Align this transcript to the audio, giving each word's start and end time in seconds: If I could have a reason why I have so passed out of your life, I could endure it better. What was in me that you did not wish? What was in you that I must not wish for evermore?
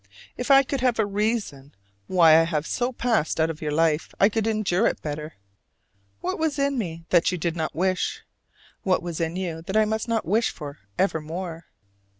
If 0.35 0.49
I 0.49 0.63
could 0.63 0.81
have 0.81 0.97
a 0.97 1.05
reason 1.05 1.75
why 2.07 2.31
I 2.35 2.41
have 2.45 2.65
so 2.65 2.91
passed 2.91 3.39
out 3.39 3.51
of 3.51 3.61
your 3.61 3.71
life, 3.71 4.15
I 4.19 4.29
could 4.29 4.47
endure 4.47 4.87
it 4.87 4.99
better. 5.03 5.35
What 6.21 6.39
was 6.39 6.57
in 6.57 6.75
me 6.79 7.05
that 7.09 7.31
you 7.31 7.37
did 7.37 7.55
not 7.55 7.75
wish? 7.75 8.23
What 8.81 9.03
was 9.03 9.21
in 9.21 9.35
you 9.35 9.61
that 9.61 9.77
I 9.77 9.85
must 9.85 10.07
not 10.07 10.25
wish 10.25 10.49
for 10.49 10.79
evermore? 10.97 11.67